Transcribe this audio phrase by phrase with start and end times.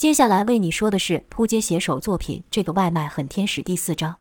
[0.00, 4.16] 接下来为你说的是扑街写手作品《这个外卖很天使》第四章。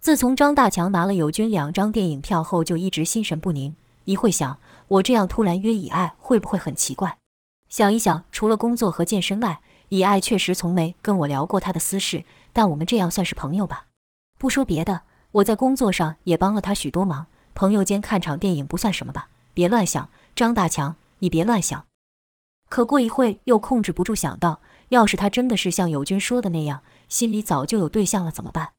[0.00, 3.74] 自从张大强拿了友军两张电影票后，就一直心神不宁。
[4.04, 7.18] 一会想，我这样突然约以爱会不会很奇怪？
[7.68, 12.24] 想一想，除了工作和健身外，以爱确实从没跟我聊过他的私事。
[12.52, 13.86] 但我们这样算是朋友吧？
[14.38, 15.00] 不说别的，
[15.32, 19.30] 我在工作上也帮了他许多忙，朋友间看场电影不算什么吧？
[19.52, 21.86] 别乱想，张大强，你别乱想。
[22.68, 24.62] 可过一会又控制不住想到，
[24.92, 28.72] 要是他真的是像友军说的那样，心里早就有对象了，怎么办？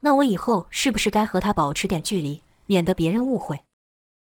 [0.00, 3.60] 那我以后是不是该和他保持点距离，免得别人误会？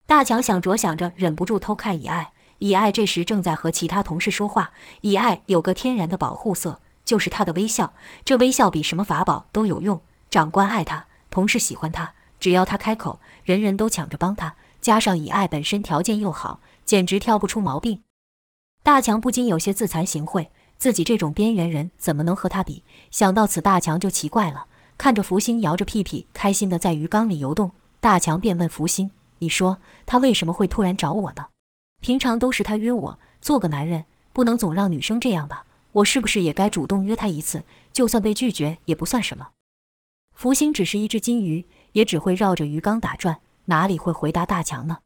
[0.06, 2.34] 大强想着想着，忍不住偷看以爱。
[2.58, 4.72] 以爱这时正在和其他同事说话。
[5.00, 7.94] 以爱有个天然的保护色，就是他的微笑。
[8.26, 10.02] 这微笑比什么法宝都有用。
[10.30, 14.56] 长官爱他，同事喜欢他，只要他开口，人人都抢着帮他。
[14.82, 18.02] 加上以爱本身条件又好，简直挑不出毛病。
[18.84, 20.48] 大强不禁有些自惭形秽，
[20.82, 22.84] 自己这种边缘人怎么能和他比？
[23.12, 24.66] 想到此，大强就奇怪了，
[24.98, 27.72] 看着福星摇着屁屁，开心地在鱼缸里游动。
[28.00, 31.50] 大强便问福星：“你说他为什么会突然找我呢？
[32.00, 35.68] 平常都是他约我，做个男人不能总让女生这样吧？
[35.92, 37.64] 我是不是也该主动约他一次？
[37.94, 39.50] 就算被拒绝也不算什么。”
[40.34, 44.98] 福星只是一只金鱼，也只会绕着鱼缸打转，哪里会回答大强呢？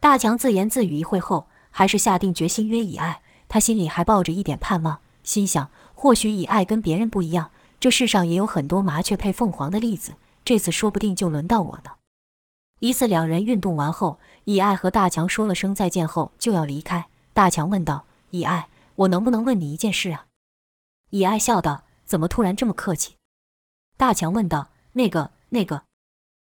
[0.00, 1.46] 大强自言自语一会后。
[1.70, 11.92] 还是下定决心约以爱，他心里还抱着一点盼望，心想或许以爱跟别人不一样，这世上也有很多麻雀配凤凰的例子，这次说不定就轮到我呢。
[12.80, 20.26] 一次两人运动完后，以爱和大强说了声再见后就要离开，大强问道：“以爱，我能不能问你一件事啊？”
[21.10, 23.16] 以爱笑道：“怎么突然这么客气？”
[23.98, 25.82] 大强问道：“那个那个。”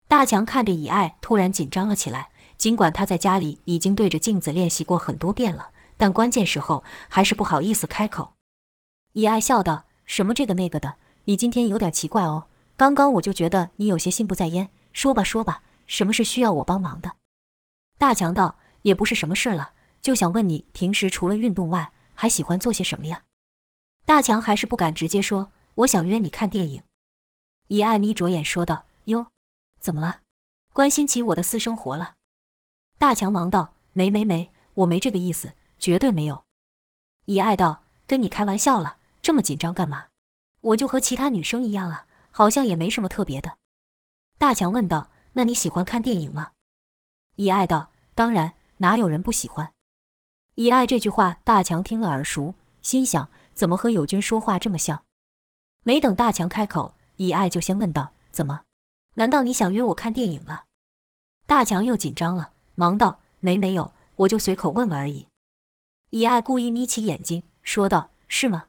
[0.10, 2.30] 大强看着以爱，突然紧张了起来。
[2.58, 8.32] 尽管他在家里已经对着镜子练习过很多遍了，但关键时候还是不好意思开口。
[9.12, 12.46] 以爱笑道：“什么这个那个的，你今天有点奇怪哦。
[12.78, 14.70] 刚刚我就觉得你有些心不在焉。
[14.94, 17.18] 说吧说吧，什么是需要我帮忙的？”
[18.00, 23.24] 大强道：“也不是什么事了，就想问你平时除了运动外，还喜欢做些什么呀？”
[24.08, 25.52] 大强还是不敢直接说
[25.84, 26.84] ：“我想约你看电影。”
[27.68, 29.28] 以爱眯着眼说道：“哟，
[29.82, 30.22] 怎么了？
[30.72, 32.14] 关心起我的私生活了？”
[32.98, 36.44] 大强忙道：“没没没，我没这个意思，绝对没有。”
[37.26, 40.08] 以爱道：“跟你开玩笑了，这么紧张干嘛？
[40.62, 43.58] 我就和其他女生一样啊，好像也没什么特别的。”
[44.38, 46.52] 大强问道：“那你喜欢看电影吗？”
[47.38, 49.74] 以爱道：“当然，哪有人不喜欢？”
[50.56, 55.04] 以爱这句话，大强听了耳熟，心想：怎么和友军说话这么像？
[55.84, 58.64] 没等大强开口，以爱就先问道：“怎么？
[59.16, 60.66] 难道你想约我看电影了？”
[61.48, 62.52] 大强又紧张了。
[62.76, 65.28] 忙道：“没没有，我就随口问问而已。”
[66.12, 68.66] 以爱故意眯起眼睛说道：“是吗？”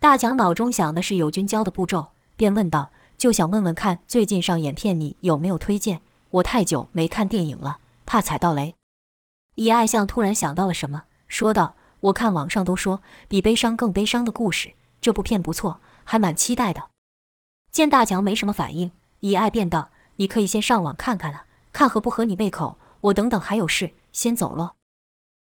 [0.00, 6.00] 大强脑中想的是友军教的步骤，便问道：“就想问问看，最近上演片你有没有推荐？
[6.30, 8.74] 我太久没看电影了，怕踩到雷。”
[9.54, 16.90] 以爱像突然想到了什么，说道：“我看网上都说比悲伤更悲伤的故事，这部片不错，还蛮期待的。”
[17.70, 18.90] 见大强没什么反应，
[19.20, 24.74] 以爱便道：“你可以先上网看看了，看合不合你胃口。”我等等还有事，先走了。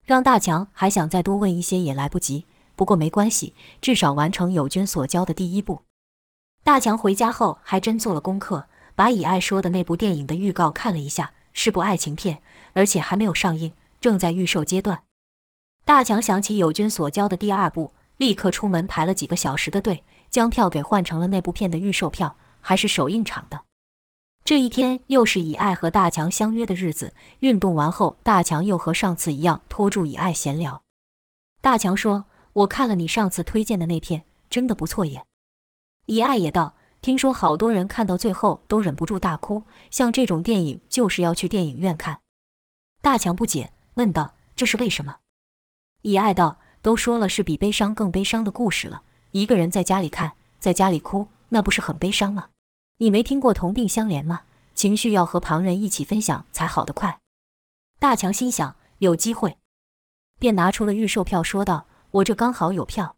[0.09, 3.53] 让大强还想再多问一些也来不及，不过没关系，
[3.83, 5.83] 至少完成友军所教的第一步。
[6.65, 12.41] 大强回家后还真做了功课，把以爱说的那部电影的预告看了一下，是部爱情片，
[12.73, 15.03] 而且还没有上映，正在预售阶段。
[15.85, 23.68] 大强想起友军所教的第二步，立刻出门排了几个小时的队，将票给换成了那部片的预售票，还是首映场的。
[24.49, 27.13] 这一天又是以爱和大强相约的日子。
[27.41, 30.83] 运动完后，大强又和上次一样拖住以爱闲聊。
[31.61, 35.23] 大强说：“我看了你上次推荐的那片，真的不错耶。”
[36.09, 42.21] 以爱也道：“听说好多人看到最后都忍不住大哭，像这种电影就是要去电影院看。”
[43.03, 45.17] 大强不解，问道：“这是为什么？”
[46.01, 52.49] 以爱道：“都说了是比悲伤更悲伤的故事了，一个人在家里看，在家里哭，那不是很悲伤吗？”
[53.01, 54.43] 你没听过同病相怜吗？
[54.75, 57.21] 情绪要和旁人一起分享才好得快。
[58.01, 59.57] 大强心想有机会，
[60.41, 63.15] 便拿出了预售票，说道：“我这刚好有票。”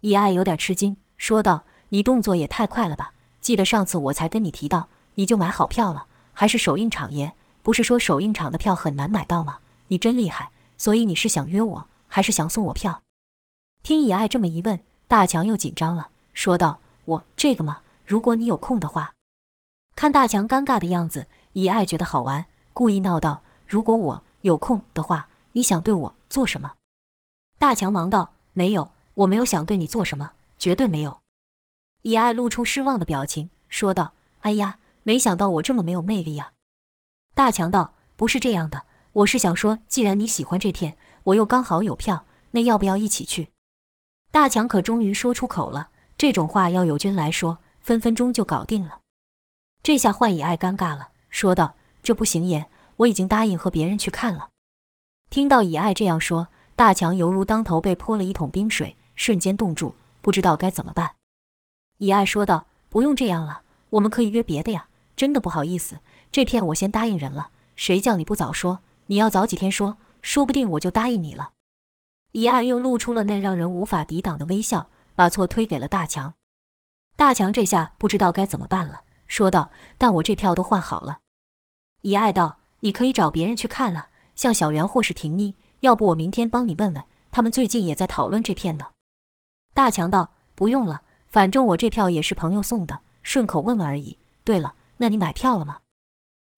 [0.00, 3.12] 以爱有点吃惊，说道：“你动作也太快了吧？
[3.42, 7.34] 记得上次我才跟你提到，你就买好票了，还是首映场耶？
[7.62, 9.58] 不是说首映场的票很难买到吗？
[9.88, 10.50] 你真厉害！
[10.78, 13.02] 所以你是想约我，还是想送我票？”
[13.84, 19.14] 听以爱这么一问，大强又紧张了，说道：“我这个吗？”如果你有空的话，
[19.96, 26.72] 看大强尴尬的样子，以爱觉得好玩，故意闹道：“如果我有空的话，你想对我做什么？”
[27.58, 31.20] 大强忙道：“没有，我没有想对你做什么，绝对没有。”
[32.02, 34.12] 以爱露出失望的表情，说道
[34.42, 36.52] ：“哎呀，没想到我这么没有魅力呀。”
[37.34, 43.48] 大强道：“不是这样的，我是想说，既然你喜欢这片，我又刚好有票，那要不要一起去？”
[44.30, 49.00] 大强可终于说出口了，这种话要友军来说，分分钟就搞定了。
[49.82, 52.66] 这下换以爱尴尬了，说道：“这不行也，
[52.96, 54.48] 我已经答应和别人去看了。”
[55.28, 61.16] 听到以爱这样说，大强犹如当头被泼了一桶冰水，瞬间冻住，不知道该怎么办。
[61.98, 63.60] 以爱说道：“不用这样了，
[63.90, 64.88] 我们可以约别的呀。
[65.14, 65.98] 真的不好意思，
[66.32, 67.50] 这片我先答应人了。
[67.76, 68.80] 谁叫你不早说？
[69.06, 71.50] 你要早几天说，说不定我就答应你了。”
[72.32, 76.32] 以爱又露出了那让人无法抵挡的微笑，把错推给了大强。
[77.16, 81.20] 大强这下不知道该怎么办了，说道：“但我这票都换好了。”
[82.02, 88.88] 以爱道：“你可以找别人去看了，像小袁或是婷妮，要不我明天帮你问问，他们最近也在讨论这片呢。”
[89.72, 94.18] 大强道：“不用了，反正我这票也是朋友送的，顺口问问而已。
[94.42, 95.80] 对了，那你买票了吗？”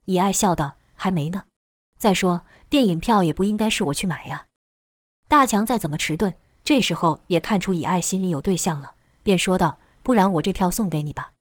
[0.07, 1.45] 以爱笑道：“还没呢。
[1.99, 4.47] 再说电影票也不应该是我去买呀。”
[5.29, 11.33] 大强再怎么迟钝，这时候也看出以爱心里有对象了，便说道：“不然我这票送给你吧。”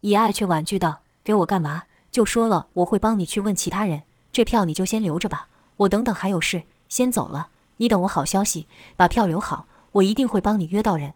[0.00, 1.82] 以爱却婉拒道：“给我干嘛？
[2.10, 5.48] 就说了我会帮你去问其他人，这票你就先留着吧。
[5.76, 7.48] 我等等还有事，先走了。
[7.76, 8.66] 你等我好消息，
[8.96, 11.12] 把票留好，我一定会帮你约到人。”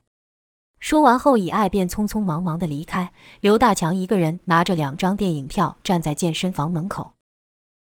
[0.79, 7.15] 说完后，以爱便匆匆忙忙地离开，刘大强一个人拿着两张电影票站在健身房门口。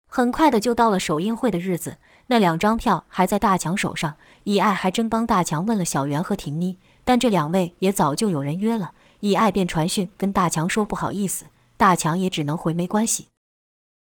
[0.07, 1.98] 很快的就到了首映会的日子。
[2.28, 11.46] 那两张票还在大强手上，以爱还真帮大强问了小袁和婷妮，但这两位也早就有人约了，以爱便传讯跟大强说不好意思，
[11.78, 13.28] 大强也只能回没关系。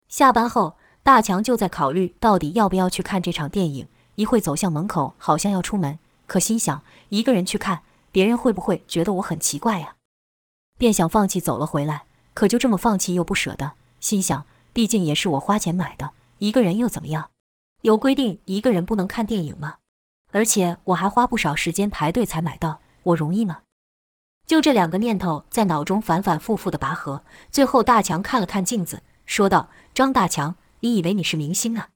[0.09, 9.97] 下班后，大强就在考虑到底要不要去看这场电影，一会走向门口，好像要出门，可心想一个人去看，别人会不会觉得我很奇怪呀？
[10.79, 17.31] 便想放弃走了回来，可就这么放弃又不舍得，心想毕竟也是我花钱买的，一个人又怎么样？
[17.83, 19.77] 有规定一个人不能看电影吗？
[20.31, 23.63] 而且我还花不少时间排队才买到，我容易吗？
[24.47, 27.25] 就这两个念头在脑中反反复复的拔河。
[27.51, 31.89] 最后，大强看了看镜子，说道：“张大强，你以为你是明星啊？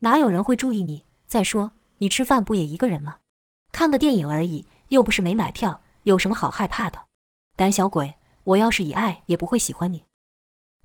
[0.00, 1.04] 哪有人会注意你？
[1.26, 3.18] 再说，你吃饭不也一个人吗？
[3.72, 6.98] 看个电影而已，又不是没买票，有什么好害怕的？
[7.56, 8.14] 胆小鬼！
[8.44, 10.04] 我要是以爱，也不会喜欢你。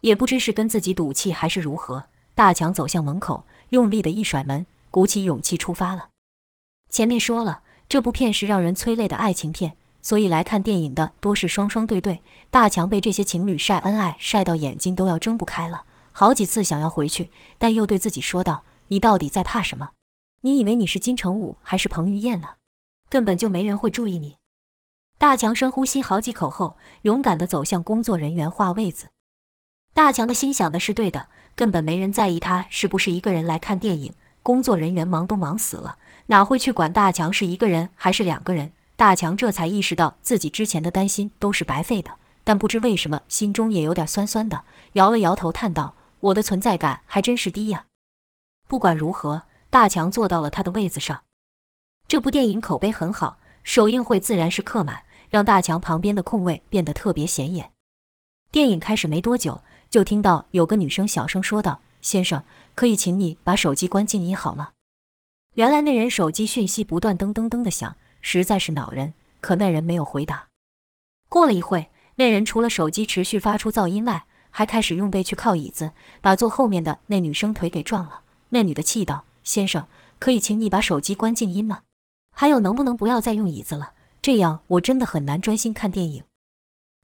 [0.02, 2.06] 也不知是跟自己赌气还是如何。”
[2.36, 3.46] 大强走向门口。
[3.70, 6.10] 用力的一甩门，鼓起勇气出发了。
[6.90, 12.22] 前面说了，这部片是让人催泪的爱情片，所以来看电影的多是双双对对。
[12.50, 19.90] 大强被这些情侣晒恩爱晒到眼睛都要睁不开了，好几次想要回去，但又对自己说道：“你到底在怕什么？
[20.42, 22.50] 你以为你是金城武还是彭于晏呢？
[23.10, 24.38] 根本就没人会注意你。”
[25.18, 29.08] 大强深呼吸好几口后，勇敢地走向工作人员换位子。
[29.94, 31.28] 大强的心想的是对的。
[31.56, 35.98] 根本没人在意他是不是一个人来看电影，工作人员忙都忙死了，
[36.28, 38.72] 哪会去管大强是一个人还是两个人？
[38.96, 42.12] 大强这才意识到自己之前的担心都是白费的，
[42.44, 44.64] 但不知为什么心中也有点酸酸的，
[44.94, 47.86] 摇了摇头叹道：“我的存在感还真是低呀。”
[48.68, 51.22] 不管如何，大强坐到了他的位子上。
[52.08, 57.72] 这部电影口碑很好，首映会自然是客满，让大强旁边的空位变得特别显眼。
[58.52, 59.62] 电影开始没多久。
[59.88, 64.72] 就听到有个女生小声说道：“先生，可以请你把手机关静音好吗？”
[65.56, 69.14] 原来那人手机讯息不断噔噔噔的响，实在是恼人。
[69.40, 70.48] 可那人没有回答。
[71.30, 78.22] 过了一会，那人除了手机持续发出噪音外，还开始用背去靠椅子，把坐后面的那女生腿给撞了。
[78.50, 79.88] 那女的气道：“先生，
[80.20, 81.82] 可以请你把手机关静音吗？
[82.32, 83.94] 还有，能不能不要再用椅子了？
[84.22, 86.24] 这样我真的很难专心看电影。”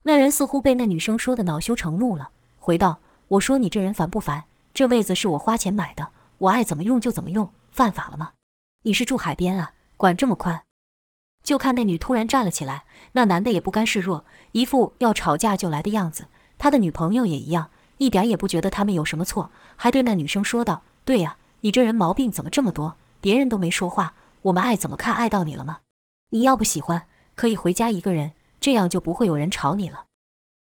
[0.03, 2.31] 那人似乎被那女生说的恼羞成怒了。
[2.59, 4.43] 回道：“我说你这人烦不烦？
[4.73, 8.33] 这位子是我花钱买的，我爱怎么用就怎么用，犯法了吗？
[8.83, 10.63] 你是住海边啊，管这么宽？”
[11.43, 12.83] 就看那女突然站了起来，
[13.13, 16.27] 那男的也不甘示弱，一副要吵架就来的样子。
[16.57, 22.95] 他的女朋友也一样，一点也不觉得他们有什么错，还对那女生说道：“对呀，你这人毛病怎么这么多？
[23.19, 25.79] 别人都没说话，我们爱怎么看爱到你了吗？
[26.29, 30.05] 你要不喜欢，可以回家一个人，这样就不会有人吵你了。”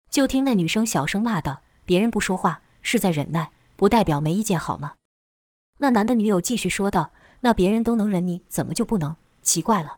[0.10, 1.62] 就听那女生小声骂道。
[1.86, 4.94] 别人不说话是在忍耐，不代表没意见，好吗？
[5.80, 7.12] 那男的女友继续说道
[7.44, 9.16] ：“那别人都能忍，你怎么就不能？
[9.42, 9.98] 奇怪了。”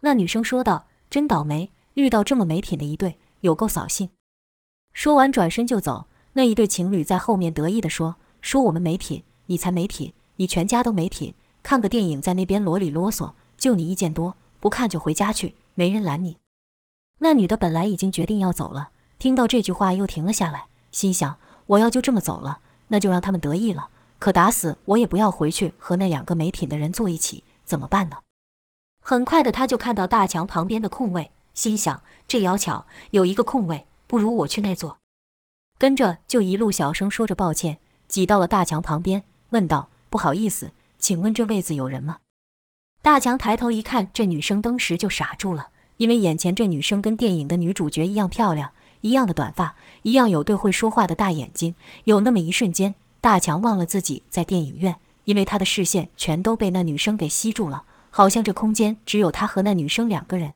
[0.00, 4.10] 那女生说道：“真倒霉，遇到这么没品的一对，有够扫兴。”
[4.92, 6.06] 说完转身就走。
[6.36, 11.34] 那一对情侣在后面得意地说：“说我们没品，你才没品，你全家都没品。
[11.62, 16.38] 看个电影在那边啰里啰嗦，就你意见多，不看就回家去，没人拦你。”
[17.20, 23.90] 那女的本来已经决定要走了，听到这句话又停了下来，心想：“我要就这么走了，那就让他们得意了。
[24.24, 28.16] 可打死我也不要回去和那两个没品的人坐一起，怎么办呢？”
[29.04, 34.96] 很快的，他就看到大墙旁边的空位，心想：“这要巧，有一个空位，不如我去那坐。”
[35.76, 37.76] 跟着就一路小声说着抱歉，
[38.08, 42.20] 挤到了大墙旁边，问道：“不好意思，请问这位子有人吗？”
[43.04, 51.74] 大强抬头一看，这女生当时就傻住了，因为眼前这女生跟电影的女主角一样漂亮，一样的短发，一样有对会说话的大眼睛。
[52.04, 60.52] 有那么一瞬间，大强忘了自己在电影院，因为他的视线全都被那女生给吸住了，好像这空间只有他和那女生两个人。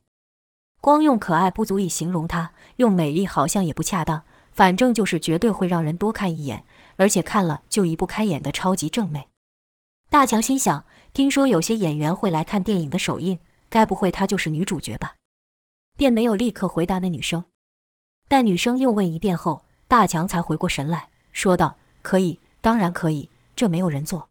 [0.79, 4.21] 光用可爱不足以形容她，用美丽好像也不恰当，
[4.51, 6.63] 反正就是绝对会让人多看一眼，
[6.97, 9.29] 而且看了就移不开眼的超级正妹。
[10.11, 10.85] 大强心想。
[11.11, 15.15] 听说有些演员会来看电影的首映，该不会她就是女主角吧？
[15.97, 17.45] 便没有立刻回答那女生。
[18.27, 24.29] 待女生又问一遍后，大强才回过神来说道：“可以，当然可以，这没有人坐。”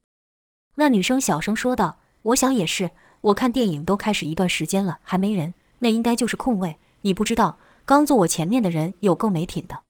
[0.76, 6.78] 那女生小声说道：“我想也是，我看电影都开始一段时间了，还没人，那应该就是空位。
[7.02, 9.82] 你不知道，刚坐我前面的人有够没品的。”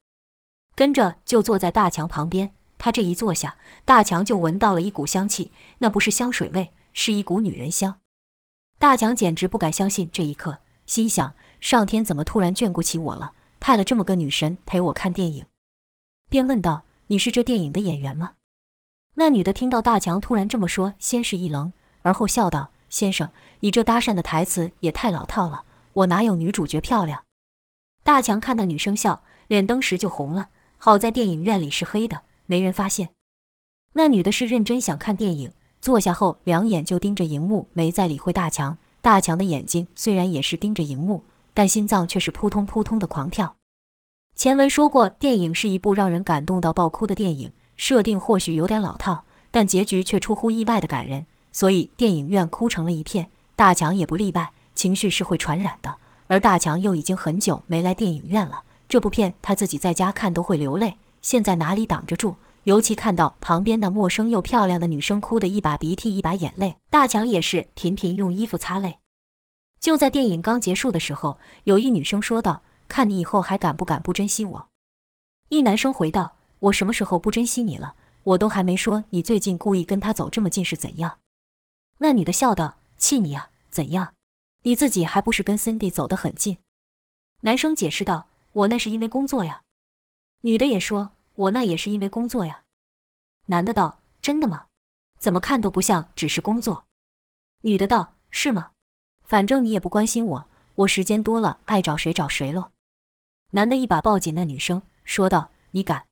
[0.74, 2.52] 跟着就坐在大强旁边。
[2.78, 6.72] 他这一坐下，大强就闻到了一股香气，那不是香水味。
[6.94, 8.00] 是一股女人香，
[8.78, 15.44] 大强简直不敢相信这一刻，心想：上天怎么突然眷顾起我了，派了这么个女神陪我看电影？
[16.28, 18.32] 便问道：“你是这电影的演员吗？”
[19.16, 21.72] 那女的听到大强突然这么说，先是一愣，
[22.02, 23.28] 而后笑道：“先生，
[23.60, 27.24] 你这搭讪的台词也太老套了，我哪有女主角漂亮？”
[28.04, 30.50] 大强看那女生笑，脸当时就红了。
[30.76, 33.10] 好在电影院里是黑的，没人发现。
[33.94, 35.52] 那女的是认真想看电影。
[35.80, 38.78] 坐下后，两眼就盯着荧幕，没再理会大强。
[39.00, 43.57] 大强的眼睛虽然也是盯着荧幕，但心脏却是扑通扑通的狂跳。
[44.38, 53.30] 前文说过，电影是一部让人感动到爆哭的电影，设定或许有点老套，但结局却出乎意外的感人，所以电影院哭成了一片。
[53.56, 55.92] 大强也不例外，情绪是会传染的。
[56.28, 62.36] 而大强又已经很久没来电影院了，这部片他自己在家看都会流泪，现在哪里挡着住？
[62.62, 68.98] 尤其看到旁边那陌生又漂亮的女生哭得一把鼻涕一把眼泪，大强也是频频用衣服擦泪。
[69.80, 74.68] 就在电影刚结束的时候，有一女生说道：“看你以后还敢不敢不珍惜我？”
[75.50, 77.94] 一男生回道：“我什么时候不珍惜你了？
[78.24, 81.20] 我都还没说你最近故意跟他走这么近是怎样？”
[81.98, 83.50] 那女的笑道：“气你啊？
[83.70, 84.14] 怎样？
[84.62, 86.58] 你自己还不是跟 Cindy 走得很近？”
[87.42, 89.62] 男生解释道：“我那是因为工作呀。”
[90.42, 91.12] 女的也说。
[91.38, 92.64] 我那也是因为工作呀，
[93.46, 94.66] 男的道：“真的吗？
[95.16, 96.84] 怎么看都不像只是工作。”
[97.62, 98.72] 女的道：“是吗？
[99.22, 102.72] 反正你也不关心我，我时间多了爱找谁找谁喽。”
[103.50, 106.06] 男的一把抱紧那女生，说道：“你敢？”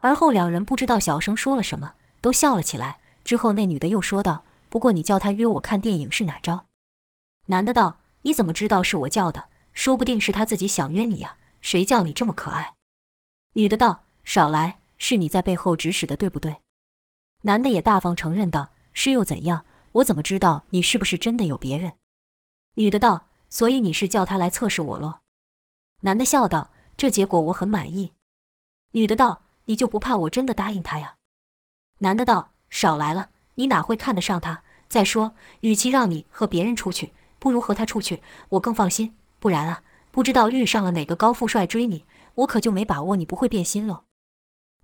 [0.00, 3.00] 而后两人不知道小声说了什么，都笑了起来。
[3.24, 6.66] 之后那女的又说道：“不过你叫他约我看电影是哪招？”
[7.46, 9.48] 男的道：“你怎么知道是我叫的？
[9.72, 12.74] 说不定是他自己想约你呀，谁叫你这么可爱？”
[13.54, 14.04] 女的道。
[14.22, 16.58] 少来，是你在背后指使的，对不对？
[17.42, 19.64] 男的也大方承认道：“是又怎样？
[19.92, 21.94] 我怎么知道你是不是真的有别人？”
[22.76, 25.20] 女的道：“所以你是叫他来测试我喽？”
[26.00, 28.12] 男的笑道：“这结果我很满意。”
[28.92, 31.16] 女的道：“你就不怕我真的答应他呀？”
[31.98, 34.62] 男的道：“少来了，你哪会看得上他？
[34.88, 39.14] 再说，与其让你和别人出去，不如和他出去，我更放心。
[39.38, 42.04] 不然啊，不知道遇上了哪个高富帅追你，
[42.34, 44.04] 我可就没把握你不会变心喽。”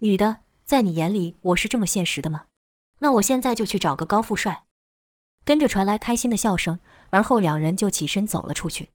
[0.00, 2.44] 女的，在你眼里我是这么现实的吗？
[2.98, 4.64] 那我现在就去找个高富帅。
[5.44, 6.78] 跟着传来开心的笑声，
[7.10, 8.90] 而后两人就起身走了出去。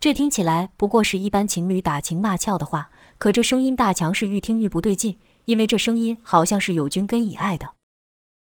[0.00, 7.70] 这听起来不过是一般情侣打情骂俏的话，可这声音大强是愈听愈不对劲，因为这声音好像是友军跟以爱的。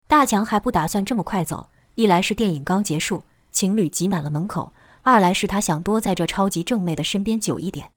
[0.07, 4.73] 大强还不打算这么快走，一来是电影刚结束，情侣挤满了门口；
[5.03, 7.91] 二来是他想多在这超级正妹的身边久一点。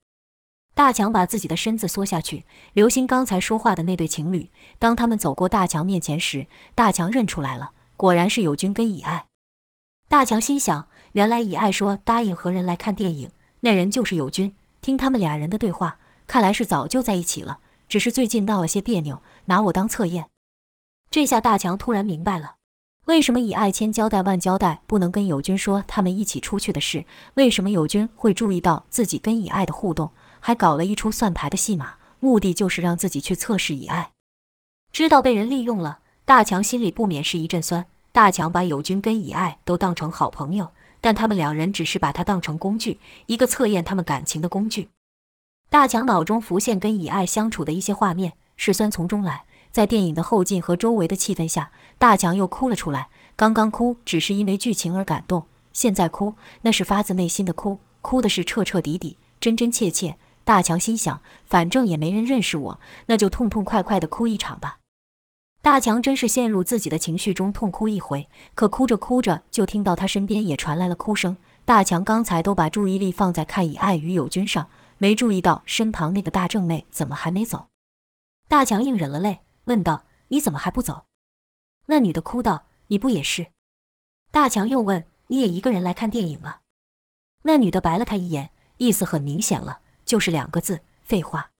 [0.73, 4.49] 大强把自己的身子缩下去，留心刚才说话的那对情侣。
[4.77, 9.25] 当他们走过大强面前时，大强认出来了，果然是友军跟以爱。
[10.07, 13.29] 大强心想，原来以爱说答应和人来看电影，
[13.61, 14.53] 那人就是友军。
[14.81, 20.29] 听他们俩人的对话，看来是早就在一起了，只是最近闹了些别扭，拿我当测验。
[21.11, 22.55] 这下大强突然明白了，
[23.05, 30.11] 为什么以爱千交代万交代不能跟友军说他们一起出去的事，为什么友军会注意到自己跟以爱的互动。
[30.39, 34.11] 还搞了一出算牌的戏码，目的就是让自己去测试以爱。
[34.93, 37.85] 知道被人利用了，大强心里不免是一阵酸。
[38.13, 44.89] 大强把友军跟以爱都当成好朋友，但他们两人只是把他当成工具，一个测验他们感情的工具。
[45.69, 49.43] 大强脑中浮现跟以爱相处的一些画面，是酸从中来。
[49.71, 53.09] 在电影的后劲和周围的气氛下，大强又哭了出来。
[53.35, 60.17] 刚刚哭只是因为剧情而感动，现在哭那是发自内心的哭，哭的是彻彻底底、真真切切。
[60.43, 64.78] 大强心想，反正也没人认识我，那就痛痛快快的哭一场吧。
[65.61, 71.37] 大强真是陷入自己的情绪中痛哭一回，可哭着哭着就听到他身边也传来了哭声。
[71.65, 77.67] 大强刚才都把注意力放在看以爱与友军上，没注意到身旁那个大正妹怎么还没走。
[78.47, 79.41] 大强硬忍了泪。
[79.65, 81.05] 问道：“你怎么还不走？”
[81.85, 83.51] 那女的哭道：“你不也是？”
[84.31, 86.61] 大强又问：“你也一个人来看电影了？”
[87.43, 91.51] 那女的白了他一眼，意思很明显了，就是两个字：废话。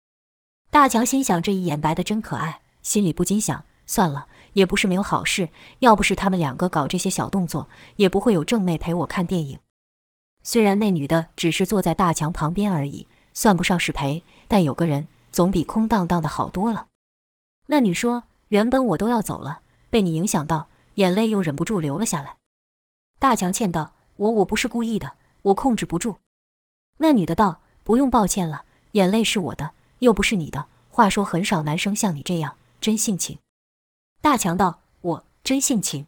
[0.72, 5.50] 大强心想：这一眼白的真可爱，心里不禁想：算了，也不是没有好事。
[5.80, 9.58] 要不是他们两个搞这些小动作，也不会有正妹陪我看电影。
[10.44, 16.86] 虽然那女的只是坐在大强旁边而已，算不上是陪，但有个人总比空荡荡的好多了。
[17.66, 22.36] 那女说：“原本我都要走了，被你影响到，眼泪又忍不住流了下来。”
[23.18, 26.18] 大强歉道：“我我不是故意的，我控制不住。”
[27.02, 30.68] 那女的道：“不用抱歉了，眼泪是我的，又不是你的。
[30.92, 33.40] 话说很少男生像你这样真性情。”
[34.22, 36.08] 大强道：“我真性情。”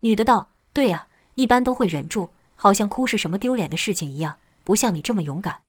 [0.00, 5.62] 女的道：“对呀，一般都会忍住，好像哭是什么丢脸的事情一样，不像你这么勇敢。”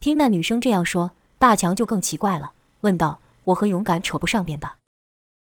[0.00, 3.20] 听那女生这样说，大强就更奇怪了，问道。
[3.44, 4.76] 我和勇敢扯不上边吧？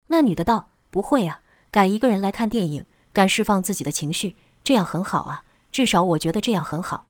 [0.07, 1.41] 那女的道：“不会啊，
[1.71, 7.07] 敢一个人来看电影，敢释放自己的情绪，这样很好啊，至少我觉得这样很好。”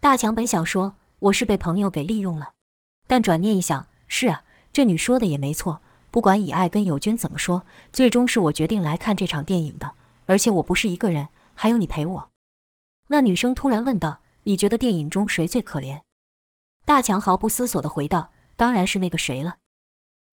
[0.00, 2.52] 大强本想说我是被朋友给利用了，
[3.06, 5.80] 但转念一想，是啊，这女说的也没错。
[6.12, 9.94] 不管以爱跟友军怎么说，最终是我决定来看这场电影的，
[10.26, 12.30] 而且我不是一个人，还有你陪我。
[13.08, 16.02] 那女生突然问道：“你觉得电影中谁最可怜？”
[16.84, 19.56] 大强毫不思索地回道：“当然是那个谁了。”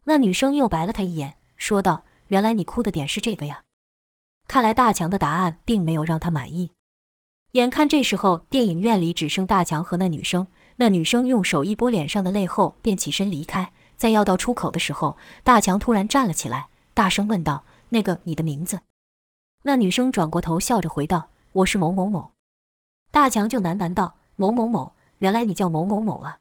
[0.03, 3.63] 那女生又白了他一眼，说道：“原来你哭的点是这个呀？
[4.49, 6.71] 看来大强的答案并没有让他满意。”
[7.53, 13.71] 眼看这时候电影院里只剩大强和那女生，那女生用手一拨脸上的泪后，便起身离开。
[13.99, 18.79] 在要到出口的时候，大强突然站了起来，大声问道：“那个，你的名字？”
[19.63, 22.31] 那女生转过头，笑着回道：“我是某某某。”
[23.11, 26.37] 大强就喃喃道：“某某某，原来你叫某某某啊！”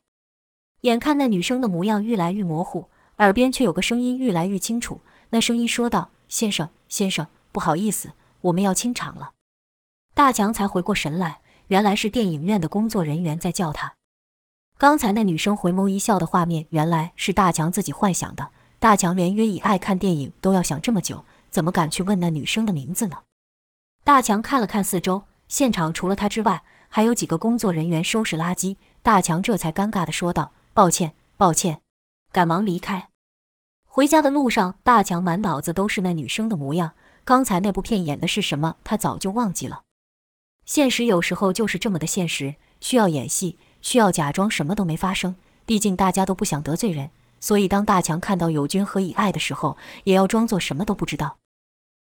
[0.83, 2.89] 眼看那女生的模样愈来愈模糊。
[3.17, 9.33] 耳边却有个声音愈来愈清楚，那声音说道：“先生，先生，不好意思，我们要清场了。”
[10.15, 13.98] 大强才回过神来，原来是电影院的工作人员在叫他。
[14.79, 18.51] 刚才那女生回眸一笑的画面，原来是大强自己幻想的。
[18.79, 23.19] 大强连约以爱看电影都要想这么久，怎么敢去问那女生的名字呢？
[24.05, 28.77] 大强看了看四周，现场除了他之外，还有几个工作人员收拾垃圾。
[29.03, 31.81] 大强这才尴尬地说道：“抱歉，抱歉。”
[32.31, 33.09] 赶忙离开。
[33.85, 36.93] 回家的路上，大强满脑子都是那女生的模样。
[37.25, 38.77] 刚才那部片演的是什么？
[38.85, 39.83] 他早就忘记了。
[40.65, 45.37] 现实有时候就是这么的现实，需要演戏，需要假装什么都没发生。
[45.67, 47.11] 毕竟大家都不想得罪人，
[47.41, 51.37] 所以当大强看到友军和以爱的时候，也要装作什么都不知道。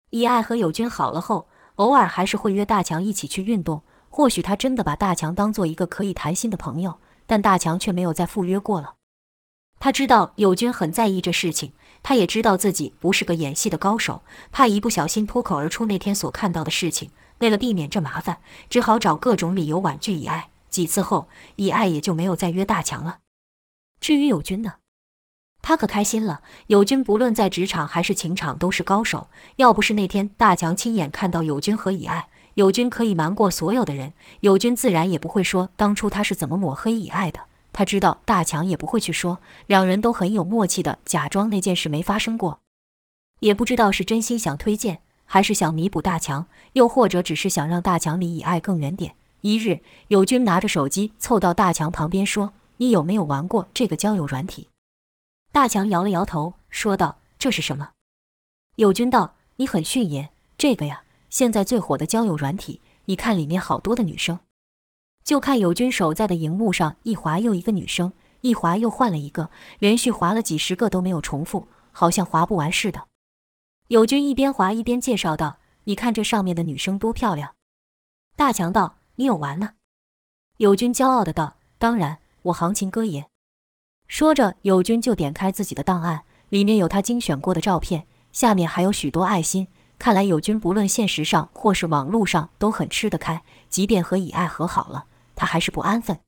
[0.09, 3.81] 以爱和友军好了后，偶尔还是会约大强一起去运动。
[4.09, 8.95] 或许他真的把大强当做一个可以谈心的朋友，但大强却没有再赴约过了。
[9.79, 11.71] 他知道友军很在意这事情，
[12.03, 17.09] 他也知道自己不是个演戏的高手，怕一不小心脱口而出那天所看到的事情。
[17.39, 20.50] 为了避免这麻烦，只好找各种理由婉拒以爱。
[20.71, 23.19] 几次后，以爱也就没有再约大强了。
[23.99, 24.75] 至于友军呢，
[25.61, 26.41] 他可开心了。
[26.67, 37.41] 友军不论在职场还是情场都是高手，要不是那天大强亲眼看到友军和以爱，友军可以瞒过所有的人，友军自然也不会说当初他是怎么抹黑以爱的。
[37.73, 42.61] 他知道大强也不会去说，两人都很有默契的假装那件事没发生过，
[43.39, 49.15] 也不知道是真心想推荐，还是想弥补大强，又或者只是想让大强离以爱更远点。
[49.41, 54.69] 一日，友军拿着手机凑到大强旁边说：“你有没有玩过这个交友软体？”
[55.51, 57.91] 大强摇了摇头，说道：“这是什么？”
[58.77, 64.39] 友军道：“你很逊颜，这个呀，现在最火的交友软体，你看里面好多的女生。”
[65.25, 69.49] 就看友军守在的荧幕上，一滑又一个女生，一滑又换了一个，
[69.79, 73.07] 连续滑了几十个都没有重复，好像滑不完似的。
[73.87, 77.55] 友军一边滑一边介绍道：“你看这上面的女生多漂亮。”
[78.37, 79.73] 大强道：“你有完呢？”
[80.57, 83.29] 友军骄傲的道：“当然，我行情哥爷。”
[84.09, 89.67] 说着，友军就点开自己的档案，里面有他精选过的照片，下面还有许多爱心。
[89.99, 95.05] 看来友军不论现实上或是网络上都很吃得开，即便和以爱和好了，
[95.35, 96.19] 他还是不安分。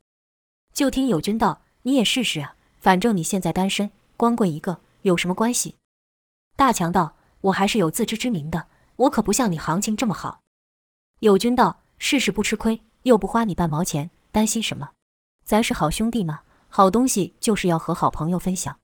[0.71, 5.77] 就听友军道：“你也试试啊，反正你现在单身，光棍一个，有什么关系？”
[6.55, 10.41] 大强道：“我还是有自知之明的，我可不像你行情这么好。”
[11.21, 14.89] 友军道：“试试不吃亏，又不花你半毛钱，担心什么？
[15.45, 18.77] 咱是好兄弟嘛，好东西就是要和好朋友分享。”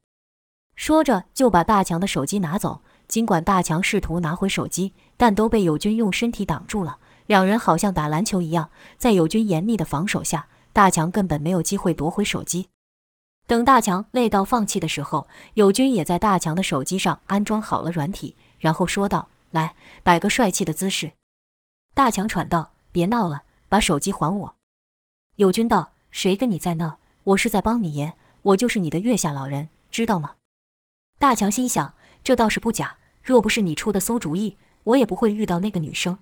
[0.78, 2.82] 说着就把大强的手机拿走。
[3.10, 7.00] 尽管大强试图拿回手机，但都被友军用身体挡住了。
[7.26, 10.48] 两人好像打篮球一样，在友军严密的防守下。
[10.72, 12.70] 大强根本没有机会夺回手机。
[13.46, 21.12] 等大强累到放弃的时候，友军也在大强的手机上安装好了软体，然后说道：“来，摆个帅气的姿势。”
[21.94, 24.56] 大强喘道：“别闹了，把手机还我。”
[25.38, 27.00] 友军道：“谁跟你在闹？
[27.24, 30.36] 我是在帮你爷，我就是你的月下老人，知道吗？”
[31.20, 36.20] 大强心想：“这倒是不假，若不是你出的馊主意，我也不会遇到那个女生。”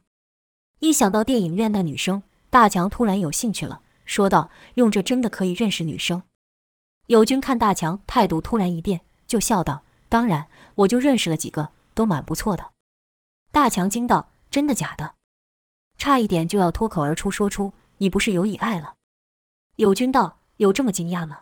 [0.80, 3.82] 一想到电影院那女生，大强突然有兴趣了。
[4.06, 6.24] 说道：“用这真的可以认识女生？”
[7.08, 12.72] 友军看大强态度突然一变，就笑道：“当然，我就认识了几个，都蛮不错的。”
[13.52, 15.16] 大强惊道：“真的假的？”
[15.98, 18.96] 差一点就要脱口而出说出：“你不是有以爱了？”
[19.78, 21.42] 友军道：“有这么惊讶吗？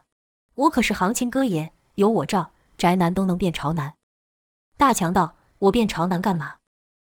[0.55, 3.93] 我可是行情哥爷，有我罩，宅男都能变潮男。”
[4.77, 6.55] 大强道：“我变潮男干嘛？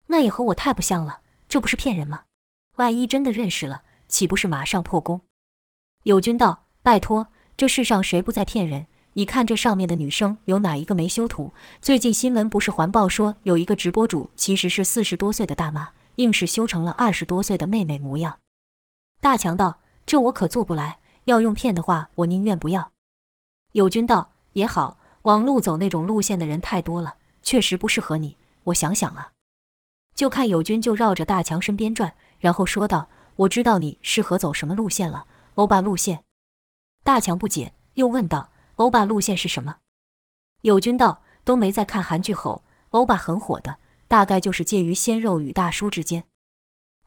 [0.08, 2.24] 那也和我太不像了，这不是骗人吗？
[2.78, 5.22] 万一真的认识了，岂不是马上破功？”
[6.04, 8.88] 友军道：“拜托，这世上谁不在骗人？
[9.14, 11.54] 你看这上面的女生有哪一个没修图？
[11.80, 18.40] 最近新闻不是环报说有一个直播主其实是四十多岁的大妈，硬是修成了二十多岁的妹妹模样。”
[19.22, 22.92] 大强道：“这我可做不来，要用骗的话，我宁愿不要。”
[23.74, 28.38] 友军道：“也好，网路走那种路线的人太多了，确实不适合你。
[28.66, 29.32] 我想想啊。”
[30.14, 36.24] 就看友军就绕着大强身边转，然后说道：“我知道你适合走什么路线了。”欧巴路线，
[37.04, 39.78] 大强不解，又问道：“欧巴路线是什么？”
[40.62, 43.78] 友军道：“都没在看韩剧吼，欧巴很火的，
[44.14, 46.26] 大概就是介于鲜肉与大叔之间。”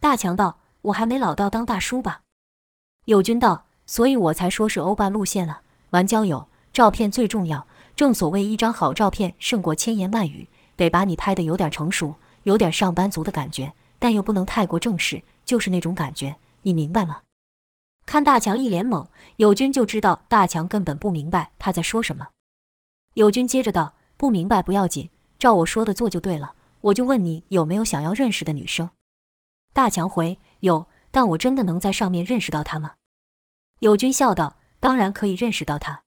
[0.00, 2.22] 大强道：“我还没老到当大叔吧？”
[3.06, 5.60] 友军道：“所以我才说是欧巴路线了。
[5.90, 7.64] 玩交友，照片最重要。
[7.94, 17.20] 正所谓一张好照片胜过千言万语，得把你拍得有点成熟，有点上班族的感觉，但又不能太过正式，就是那种感觉，你明白吗？”
[18.04, 22.26] 看大强一脸懵，友军就知道大强根本不明白他在说什么。
[23.14, 26.54] 友军接着道：“不明白不要紧，照我说的做就对了。
[26.86, 28.90] 我就问你有没有想要认识的女生？”
[29.72, 32.94] 大强回：“有，但我真的能在上面认识到她吗？”
[33.80, 36.02] 友军笑道：“当然可以认识到她。”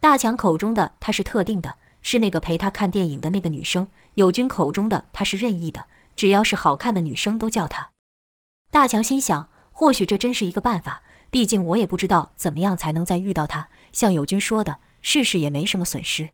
[0.00, 7.92] 大强口中的她是特定的，是那个陪他看电影的那个女生；友军口中的她是任意的，只要是好看的女生都叫她。
[8.70, 11.02] 大强心想：或许这真是一个办法。
[11.30, 13.68] 毕竟我也不知道怎么样才能再遇到她。
[13.90, 16.30] 像友军说的，试试也没什么损失，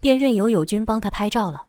[0.00, 1.66] 便任由友军帮他拍照了。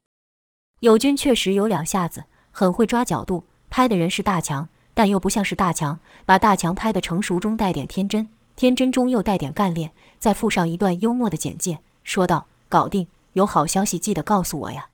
[0.83, 14.89] 友军确实有两下子，很会抓角度，拍的人是大强，但又不像是大强，把大强拍的成熟中带点天真，天真中又带点干练，再附上一段幽默的简介，说道：“搞定，有好消息记得告诉我呀。”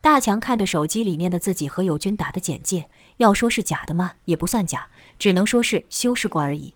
[0.00, 4.12] 大强看着手机里面的自己和友军打的简介，要说是假的吗？
[4.24, 4.86] 也不算假。
[5.18, 6.72] 只能说是修饰过而已。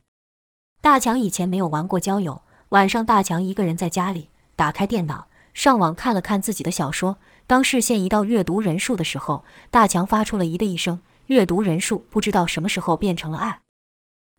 [0.83, 7.16] 大强以前没有玩过交友，晚上大强一个人在家里打开电脑，上网看了看自己的小说。
[7.46, 11.00] 当视线移到阅读人数的时候，大强发出了咦的一声。
[11.26, 13.59] 阅读人数不知道什么时候变成了二。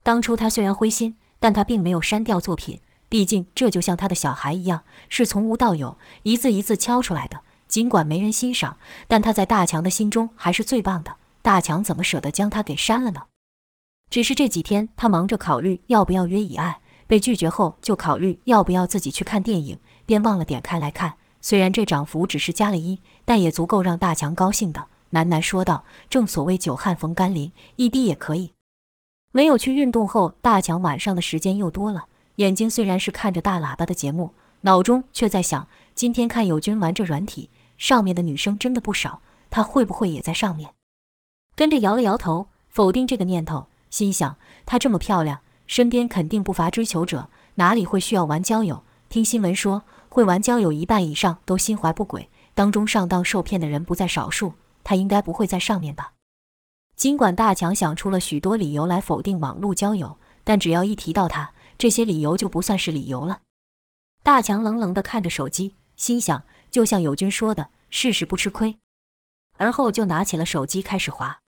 [0.03, 7.41] 当初他虽然灰心，但他并没有删掉作品，毕竟这就像他的小孩一样，是从无到有，一字一字敲出来的。
[7.67, 11.15] 尽管没人欣赏，但他在大强的心中还是最棒的。
[11.41, 13.23] 大强怎么舍得将他给删了呢？
[14.09, 21.15] 只是这几天，他忙着考虑要不要约以爱，被拒绝后就考虑要不要自己去看电影，便忘了点开来看。
[21.47, 24.87] 虽然这涨幅只是加了一，但也足够让大强高兴的。
[25.13, 28.51] 喃喃说道：“正所谓久旱逢甘霖，一滴也可以。”
[29.31, 32.07] 没有去运动后，大强晚上的时间又多了。
[32.35, 34.33] 眼睛虽然是看着大喇叭的节目，
[34.63, 40.71] 脑中却在想：今天看友军玩这软体，上面的女生真的不少，他会不会也在上面？
[41.55, 43.67] 跟着摇了摇头，否定这个念头。
[43.89, 48.83] 心想，她这么漂亮，身边肯定不乏追求者，哪里会需要玩交友？
[49.07, 49.83] 听新闻说，
[50.17, 54.55] 会玩交友一半以上都心怀不轨，当中上当受骗的人不在少数。
[54.83, 56.13] 他应该不会在上面吧？
[56.95, 63.41] 尽管大强想出了许多理由来否定网络交友，但只要一提到他，这些理由就不算是理由了。
[64.23, 68.79] 大强冷冷地看着手机，心想，就像友军说的，试试不吃亏。
[69.57, 71.41] 而后就拿起了手机开始滑。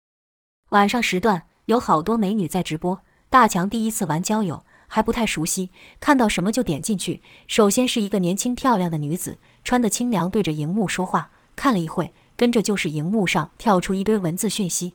[0.70, 3.00] 晚上时段有好多美女在直播，
[3.30, 5.70] 大强第一次玩交友，还不太熟悉，
[6.00, 7.22] 看到什么就点进去。
[7.46, 14.94] 首先是一个年轻漂亮的女子，穿得清凉，对着荧幕说话，看了一会，跟着就是荧幕上跳出一堆文字讯息：“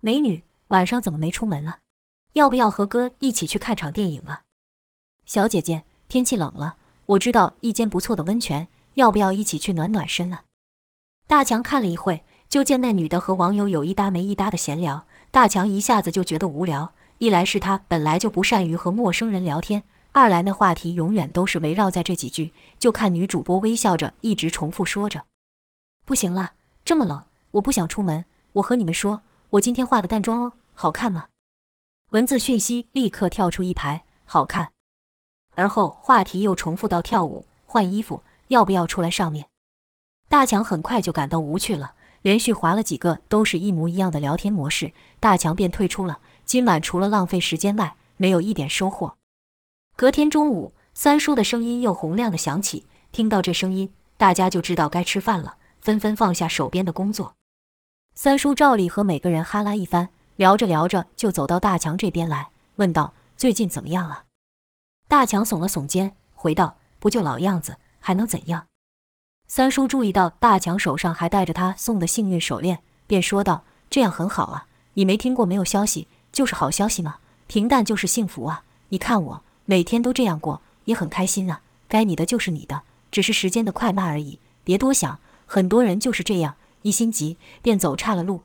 [0.00, 1.78] 美女，晚上怎么没出门了？
[2.34, 4.42] 要不要和哥一起去看场电影啊
[5.26, 10.44] ？”“小姐姐，天气冷了，我知道一间不错的温泉，要不要一起去暖暖身啊？”
[11.26, 12.24] 大强看了一会。
[12.46, 16.92] 就见那女的和网友有一搭没一搭的闲聊，大强一下子就觉得无聊。
[17.18, 22.52] 一来是他本来就不善于和陌生人聊天，二来那话题永远都是围绕在这几句。
[22.78, 25.24] 就看女主播微笑着一直重复说着
[26.04, 26.52] ：“不行了，
[26.84, 28.24] 这么冷，我不想出门。
[28.54, 31.26] 我和你们说，我今天化的淡妆哦，好看吗？”
[32.10, 34.72] 文字讯息立刻跳出一排“好看”，
[35.54, 39.46] 而后话题又重复到跳舞、换衣服，要不要出来上面？
[40.28, 41.94] 大强很快就感到无趣了。
[42.22, 46.20] 连续划了几个都是一模一样的聊天模式，大强便退出了。
[46.44, 49.16] 今晚除了浪费时间外，没有一点收获。
[49.96, 52.86] 隔天中午，三叔的声音又洪亮的响起。
[53.12, 57.34] 听到这声音，大家就知道该吃饭了，纷纷放下手边的工作。
[58.14, 64.24] 三叔照例和每个人哈拉一番，聊着聊着就走到大强这边来，问道：“最近怎么样啊？”
[65.08, 68.66] 大强耸了耸肩，回道：“不就老样子，还能怎样？”
[69.46, 77.16] 三叔注意到大强手上还戴着他送的幸运手链，便说道：“这样很好啊，你没听过没有消息就是好消息吗？
[77.46, 78.64] 平淡就是幸福啊！
[78.88, 81.62] 你看我每天都这样过，也很开心啊。
[81.86, 85.20] 该你的就是你的，只是时间的快慢而已，别多想。
[85.46, 88.42] 很多人就是这样，一心急便走岔了路。”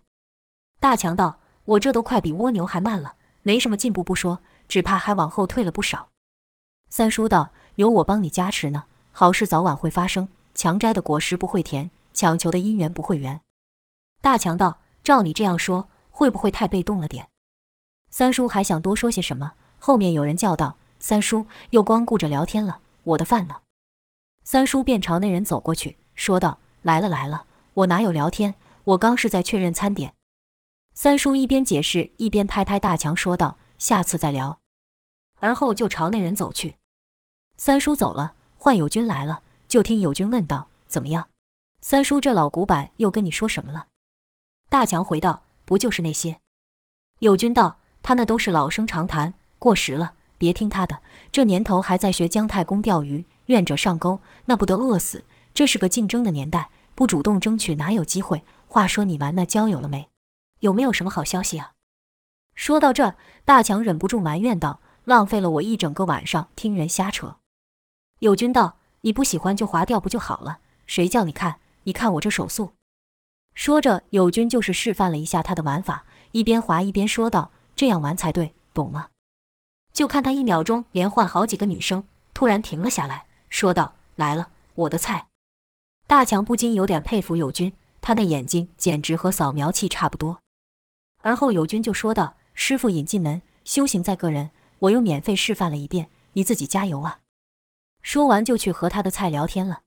[0.80, 6.10] 大强道：“我这都快比蜗牛还慢了，没什么进步不说，只怕还往后退了不少。”
[6.92, 13.42] 三叔道：“有我帮你加持呢，好事早晚会发生。”强摘的果实不会甜，强求的姻缘不会圆。
[14.22, 17.29] 大强道：“照你这样说，会不会太被动了点？”
[18.10, 23.62] 三叔还想多说些什么，后面有人叫道：“三叔又光顾着聊天了，我的饭呢？”
[24.44, 27.46] 三叔便朝那人走过去，说道：“来了来了，
[27.76, 28.56] 我哪有聊天？
[28.84, 30.14] 我刚是在确认餐点。”
[30.96, 34.60] 三叔一边解释，一边拍拍大强，说道：“下次再聊。”
[35.40, 36.76] 而后就朝那人走去。
[37.56, 39.44] 三叔走了，换友军来了。
[39.68, 41.30] 就听友军问道：“怎么样？
[41.80, 43.88] 三叔这老古板又跟你说什么了？”
[44.68, 46.42] 大强回道：“不就是那些。”
[47.20, 51.00] 友军道：“他那都是老生常谈，过时了，别听他的。
[51.32, 55.24] 这年头还在学姜太公钓鱼，愿者上钩，那不得饿死？
[55.54, 58.44] 这是个竞争的年代，不主动争取哪有机会？
[58.68, 60.10] 话说你玩那交友了没？
[60.60, 61.74] 有没有什么好消息啊？”
[62.56, 67.38] 说到这，大强忍不住埋怨道：“浪费了我一整个晚上听人瞎扯。”
[68.20, 68.76] 友军道。
[69.04, 70.60] 你不喜欢就划掉不就好了？
[70.86, 71.62] 谁叫你看？
[71.84, 72.74] 你看我这手速。
[73.56, 79.08] 说着，友军就是示范了一下他的玩法，一边划一边说道：“这样玩才对，懂吗？”
[79.94, 85.28] 就看他一秒钟连换好几个女生，突然停了下来，说道：“来了，我的菜。”
[86.06, 90.42] 大强不禁有点佩服友军，他那眼睛简直和扫描器差不多。
[91.22, 94.52] 而后友军就说道：“师傅引进门，修行在个人。
[94.80, 97.22] 我又免费示范了一遍，你自己加油啊！”
[98.04, 99.84] 说完就去和他的菜聊天了。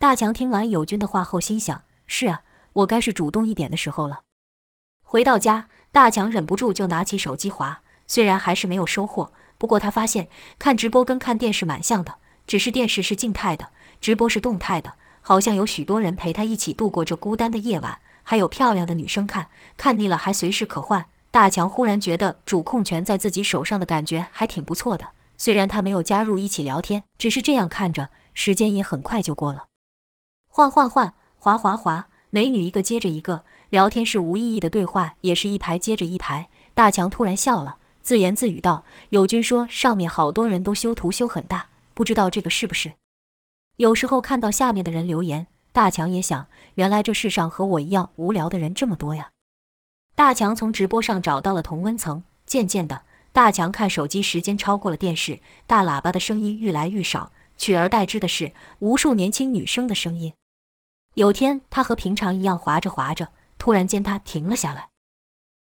[0.00, 4.22] 大强听完友军的话后，心想：是啊，我该是主动一点的时候了。
[5.02, 10.26] 回到家，大强忍不住就拿起手机滑，虽然还是没有收获，不过他发现
[10.58, 12.16] 看直播跟看电视蛮像的，
[12.48, 13.68] 只是电视是静态的，
[14.00, 21.06] 直播是动态的，好像有许多人陪他一起度过这孤单的夜晚，还有漂亮的女生看，看腻了还随时可换。
[21.30, 25.10] 大强忽然觉得主控权在自己手上的感觉还挺不错的。
[25.38, 29.66] 虽然他没有加入一起聊天，只是这样看着，时间也很快就过了。
[30.48, 36.48] 换换换，滑滑滑，美女一个接着一个，聊天是无意义的对话，也是一排接着一排。
[36.74, 42.92] 大强突然笑了，自言自语道：“友军说上面好多人都修图修很大，不知道这个是不是？”
[43.78, 49.30] 有时候看到下面的人留言，大强也想，原来这世上和我一样无聊的人这么多呀。
[50.14, 53.02] 大强从直播上找到了同温层，渐渐的。
[53.32, 60.32] 大强看手机时间超过了电视，大喇叭的声音愈来愈少，取而代之的是无数年轻女生的声音。
[61.14, 63.30] 有天，他和平常一样滑着滑着，
[63.64, 64.93] 突然间他停了下来。